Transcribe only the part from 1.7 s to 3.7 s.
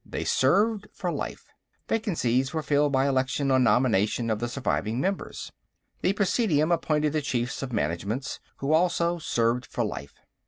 Vacancies were filled by election on